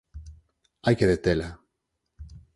[0.85, 1.49] Hai que detela.